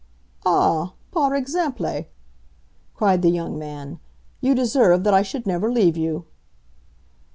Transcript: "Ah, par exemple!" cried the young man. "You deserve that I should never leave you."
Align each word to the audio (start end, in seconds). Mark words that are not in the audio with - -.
"Ah, 0.47 0.93
par 1.11 1.35
exemple!" 1.35 2.05
cried 2.95 3.21
the 3.21 3.29
young 3.29 3.59
man. 3.59 3.99
"You 4.39 4.55
deserve 4.55 5.03
that 5.03 5.13
I 5.13 5.21
should 5.21 5.45
never 5.45 5.71
leave 5.71 5.95
you." 5.95 6.25